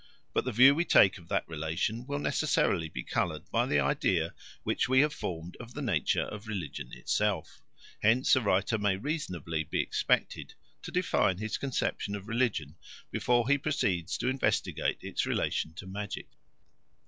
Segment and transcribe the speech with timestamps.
[0.33, 4.33] But the view we take of that relation will necessarily be coloured by the idea
[4.63, 7.61] which we have formed of the nature of religion itself;
[8.01, 12.77] hence a writer may reasonably be expected to define his conception of religion
[13.11, 16.29] before he proceeds to investigate its relation to magic.